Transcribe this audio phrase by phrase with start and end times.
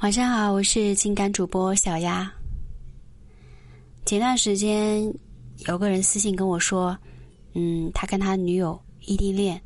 [0.00, 2.32] 晚上好，我是情感主播小丫。
[4.06, 5.12] 前段时间
[5.66, 6.96] 有个人私信跟我说，
[7.52, 9.60] 嗯，他跟他女友异地恋，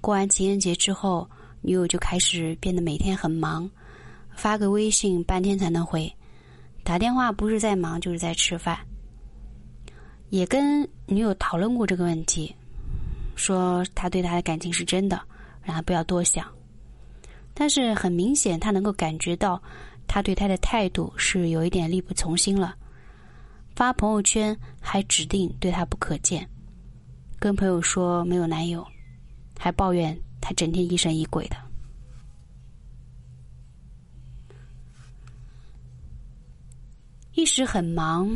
[0.00, 1.28] 过完情人节之后，
[1.62, 3.68] 女友就开始变得每天很忙，
[4.36, 6.08] 发个微信半天才能回，
[6.84, 8.78] 打电话不是在忙就是在吃饭。
[10.28, 12.54] 也跟女友讨论过这个问题，
[13.34, 15.20] 说他对他的感情是真的，
[15.60, 16.46] 让他不要多想。
[17.60, 19.62] 但是很明显，他能够感觉到
[20.08, 22.74] 他对他的态度是有一点力不从心了。
[23.76, 26.48] 发朋友圈还指定对他不可见，
[27.38, 28.82] 跟朋友说没有男友，
[29.58, 31.56] 还抱怨他整天疑神疑鬼的。
[37.34, 38.26] 一时很忙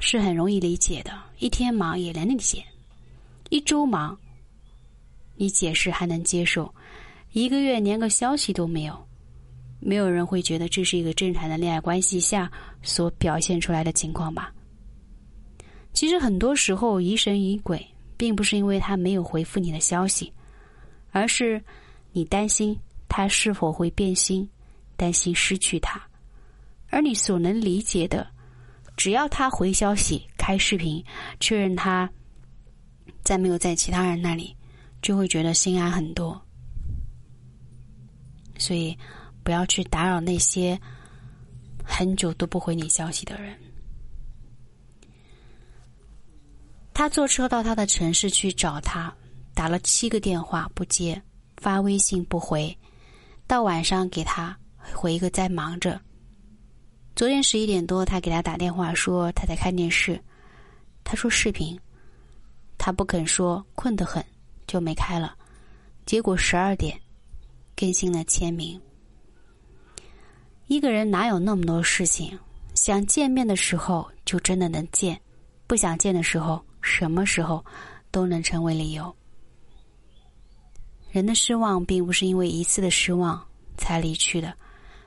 [0.00, 2.64] 是很容易理解的，一天忙也能理解，
[3.50, 4.18] 一周忙
[5.36, 6.74] 你解释还能接受。
[7.32, 9.06] 一个月连个消息都没有，
[9.78, 12.50] 没有人会觉得这是一个正常的恋爱关系下
[12.82, 14.52] 所表现出来的情况吧？
[15.92, 20.32] 其实很多时候疑神疑鬼，并不是因为他没有回复你的消息，
[21.10, 21.62] 而是
[22.12, 22.76] 你担心
[23.08, 24.48] 他是否会变心，
[24.96, 26.00] 担心失去他。
[26.88, 28.26] 而你所能理解的，
[28.96, 31.04] 只要他回消息、开视频，
[31.38, 32.10] 确认他
[33.22, 34.54] 再没有在其他人那里，
[35.00, 36.40] 就会觉得心安很多。
[38.60, 38.96] 所以，
[39.42, 40.78] 不要去打扰那些
[41.82, 43.58] 很久都不回你消息的人。
[46.92, 49.12] 他坐车到他的城市去找他，
[49.54, 51.20] 打了七个电话不接，
[51.56, 52.76] 发微信不回，
[53.46, 54.54] 到晚上给他
[54.92, 55.98] 回一个在忙着。
[57.16, 60.22] 昨天十一点多，他给他打电话说他在看电视，
[61.02, 61.80] 他说视频，
[62.76, 64.22] 他不肯说，困得很，
[64.66, 65.34] 就没开了。
[66.04, 67.00] 结果十二点。
[67.76, 68.80] 更新了签名。
[70.66, 72.38] 一个人哪有那么多事情？
[72.74, 75.20] 想见面的时候就真的能见，
[75.66, 77.64] 不想见的时候，什么时候
[78.10, 79.14] 都能成为理由。
[81.10, 83.44] 人的失望并不是因为一次的失望
[83.76, 84.54] 才离去的，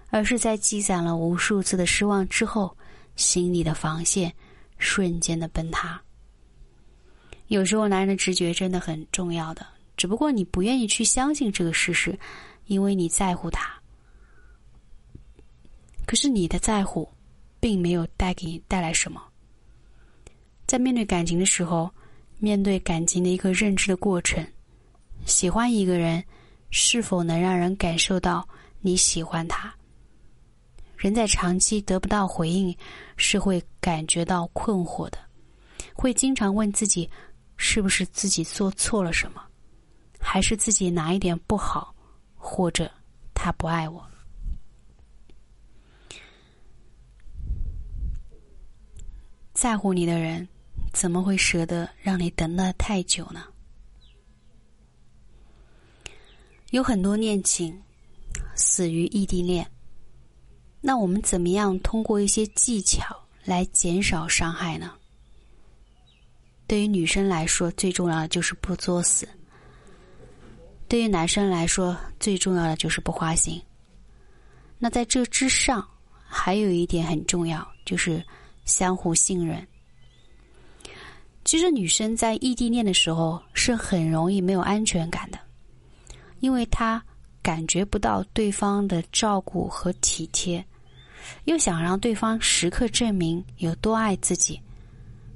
[0.09, 2.75] 而是在积攒了无数次的失望之后，
[3.15, 4.31] 心里的防线
[4.77, 5.99] 瞬间的崩塌。
[7.47, 12.19] 有时候，男人的直觉真的很重要的，只不过你不愿意去相信这个事实。
[12.65, 13.73] 因为你在乎他，
[16.05, 17.07] 可是你的在乎，
[17.59, 19.21] 并没有带给你带来什么。
[20.65, 21.89] 在面对感情的时候，
[22.39, 24.45] 面对感情的一个认知的过程，
[25.25, 26.23] 喜欢一个人，
[26.71, 28.47] 是否能让人感受到
[28.79, 29.73] 你喜欢他？
[30.95, 32.75] 人在长期得不到回应，
[33.17, 35.17] 是会感觉到困惑的，
[35.93, 37.09] 会经常问自己，
[37.57, 39.43] 是不是自己做错了什么，
[40.17, 41.92] 还是自己哪一点不好？
[42.45, 42.91] 或者
[43.33, 44.05] 他不爱我，
[49.53, 50.45] 在乎你的人
[50.91, 53.45] 怎么会舍得让你等了太久呢？
[56.71, 57.81] 有很多恋情
[58.55, 59.65] 死于异地恋，
[60.81, 64.91] 那我们怎么样通过一些技巧来减少伤害呢？
[66.67, 69.27] 对于女生来说，最重要的就是不作死。
[70.93, 73.59] 对于男生来说，最重要的就是不花心。
[74.77, 75.83] 那在这之上，
[76.23, 78.23] 还有一点很重要，就是
[78.63, 79.67] 相互信任。
[81.43, 85.39] 其实，女生在异地恋的时候是很容易没有安全感的，
[86.41, 87.03] 因为她
[87.41, 90.63] 感觉不到对方的照顾和体贴，
[91.45, 94.61] 又想让对方时刻证明有多爱自己，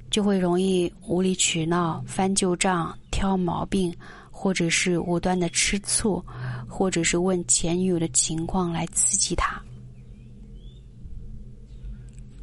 [0.08, 3.92] 就会容易无理取闹、翻旧账、挑毛病。
[4.40, 6.24] 或者是无端的吃醋，
[6.68, 9.60] 或者是问前女友的情况来刺激他，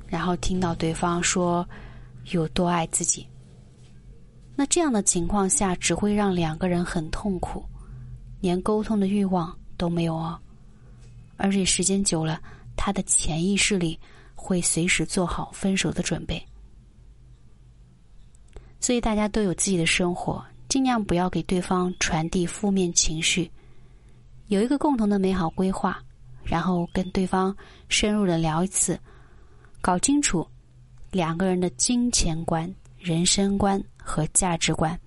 [0.05, 1.66] 然后听到对方说
[2.31, 3.25] 有多爱自己，
[4.57, 7.63] 那这样的情况下只会让两个人很痛苦，
[8.41, 10.37] 连沟通的欲望都没有哦。
[11.37, 12.41] 而且时间久了，
[12.75, 13.97] 他的潜意识里
[14.35, 16.46] 会随时做好分手的准备。
[18.81, 20.43] 所以大家都有自己的生活。
[20.75, 23.49] 尽量不要给对方传递负面情绪，
[24.47, 26.03] 有一个共同的美好规划，
[26.43, 27.55] 然后跟对方
[27.87, 28.99] 深入的聊一次，
[29.79, 30.45] 搞清楚
[31.11, 32.69] 两个人的金钱观、
[32.99, 34.99] 人生观和价值观，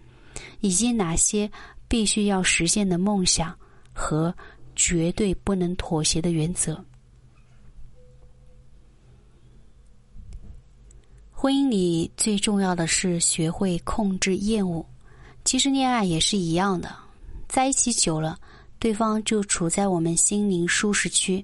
[0.61, 1.51] 以及哪些
[1.87, 3.55] 必须要实现的梦想
[3.93, 4.35] 和
[4.75, 6.83] 绝对不能妥协的原则。
[11.31, 14.83] 婚姻里最重要的是学会控制厌恶。
[15.49, 16.95] 其实恋爱也是一样的，
[17.49, 18.39] 在一起久了，
[18.79, 21.43] 对方就处在我们心灵舒适区，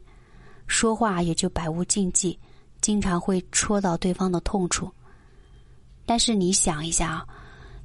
[0.67, 2.39] 说话也就百无禁忌，
[2.83, 4.93] 经常会戳到对方的痛处。
[6.05, 7.27] 但是你想一下啊，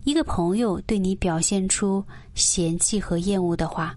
[0.04, 2.04] 一个朋友对你表现出
[2.36, 3.96] 嫌弃和厌恶的话，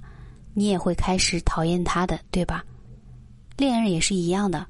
[0.54, 2.64] 你也会开始讨厌他的，对吧？
[3.56, 4.64] 恋人也是一样的，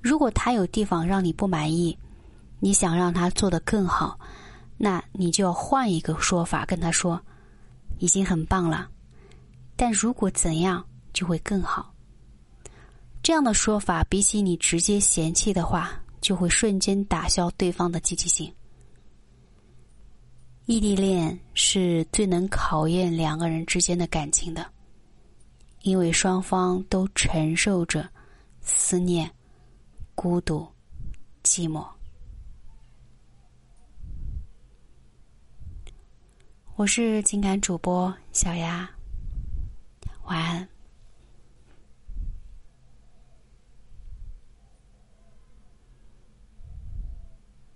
[0.00, 1.98] 如果他有地方让你不满意，
[2.60, 4.16] 你想让他做得更好，
[4.76, 7.20] 那你就要换一个说法跟他说，
[7.98, 8.90] 已经很棒了。
[9.76, 11.92] 但如果怎样就会更好。
[13.22, 18.52] 这样的说法比起你直接嫌弃的话，就会瞬间打消对方的积极性。
[20.66, 24.66] 异地恋是最能考验两个人之间的感情的，
[25.82, 28.08] 因为双方都承受着
[28.60, 29.30] 思念、
[30.14, 30.66] 孤独、
[31.42, 31.86] 寂寞。
[36.76, 38.90] 我是情感主播小丫，
[40.24, 40.73] 晚安。